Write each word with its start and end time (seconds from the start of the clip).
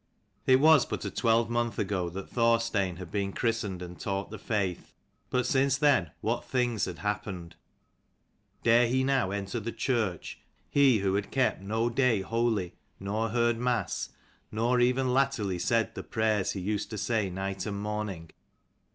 It 0.47 0.59
was 0.59 0.83
but 0.87 1.05
a 1.05 1.11
twelvemonth 1.11 1.77
ago 1.77 2.09
that 2.09 2.27
Thorstein 2.27 2.95
had 2.95 3.11
been 3.11 3.31
christened 3.33 3.83
and 3.83 3.99
taught 3.99 4.31
the 4.31 4.39
faith: 4.39 4.95
but 5.29 5.45
since 5.45 5.77
then, 5.77 6.09
what 6.21 6.43
things 6.43 6.85
had 6.85 6.97
happened? 6.97 7.55
Dare 8.63 8.87
he 8.87 9.03
now 9.03 9.29
enter 9.29 9.59
the 9.59 9.71
church, 9.71 10.39
he 10.71 10.97
who 11.01 11.13
had 11.13 11.29
kept 11.29 11.61
no 11.61 11.87
day 11.87 12.21
holy 12.21 12.73
nor 12.99 13.29
heard 13.29 13.59
mass, 13.59 14.09
nor 14.51 14.79
even 14.79 15.13
latterly 15.13 15.59
said 15.59 15.93
the 15.93 16.01
prayers 16.01 16.53
he 16.53 16.59
used 16.61 16.89
to 16.89 16.97
say 16.97 17.29
night 17.29 17.67
and 17.67 17.79
morning? 17.79 18.31